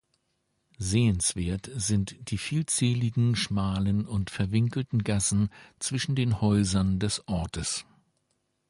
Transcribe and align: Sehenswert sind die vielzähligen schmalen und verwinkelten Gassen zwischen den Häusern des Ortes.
Sehenswert 0.79 1.69
sind 1.75 2.31
die 2.31 2.39
vielzähligen 2.39 3.35
schmalen 3.35 4.07
und 4.07 4.31
verwinkelten 4.31 5.03
Gassen 5.03 5.51
zwischen 5.77 6.15
den 6.15 6.41
Häusern 6.41 6.97
des 6.97 7.27
Ortes. 7.27 7.85